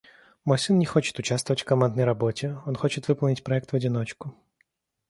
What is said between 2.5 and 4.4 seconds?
Он хочет выполнить проект в одиночку.